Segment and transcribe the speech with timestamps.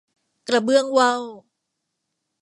[0.47, 1.23] กระเบื้องว่าว